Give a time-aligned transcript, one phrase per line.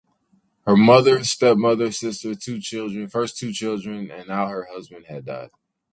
[0.65, 2.29] Her mother, step mother, sister,
[3.09, 5.51] first two children and now her husband had died.